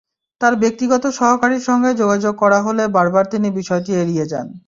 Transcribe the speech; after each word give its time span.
তাঁর 0.41 0.53
ব্যক্তিগত 0.55 1.03
সহকারীর 1.19 1.63
সঙ্গে 1.69 1.89
যোগাযোগ 1.93 2.33
করা 2.35 2.59
হলে 2.61 2.83
বারবার 2.87 3.25
তিনি 3.25 3.47
বিষয়টি 3.59 3.91
এড়িয়ে 3.93 4.25
যান। 4.31 4.47